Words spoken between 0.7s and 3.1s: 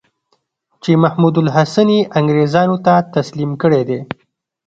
چې محمودالحسن یې انګرېزانو ته